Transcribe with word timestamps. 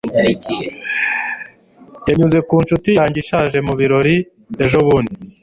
Nanyuze 2.03 2.37
ku 2.47 2.55
nshuti 2.63 2.89
yanjye 2.99 3.17
ishaje 3.23 3.57
mu 3.67 3.73
birori 3.79 4.15
ejobundi. 4.63 5.13